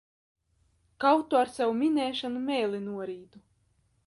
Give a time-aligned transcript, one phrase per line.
[1.03, 3.45] Kaut tu ar savu minēšanu mēli norītu!